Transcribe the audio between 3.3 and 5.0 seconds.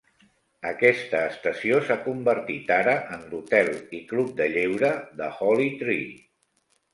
l'hotel i club de lleure